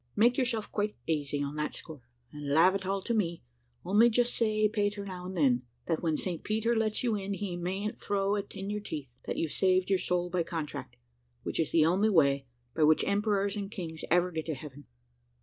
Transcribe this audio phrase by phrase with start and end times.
[0.15, 2.01] Make yourself quite asy on that score,
[2.31, 3.43] and lave it all to me;
[3.85, 6.43] only just say a pater now and then, that when St.
[6.43, 9.99] Peter lets you in, he mayn't throw it in your teeth, that you've saved your
[9.99, 10.95] soul by contract,
[11.43, 14.87] which is the only way by which emperors and kings ever get to heaven.